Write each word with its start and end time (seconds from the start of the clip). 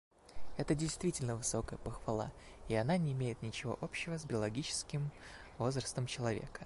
Это 0.57 0.73
действительно 0.73 1.35
высокая 1.35 1.77
похвала, 1.77 2.31
и 2.67 2.73
она 2.73 2.97
не 2.97 3.11
имеет 3.13 3.43
ничего 3.43 3.77
общего 3.81 4.17
с 4.17 4.25
биологическим 4.25 5.11
возрастом 5.59 6.07
человека. 6.07 6.59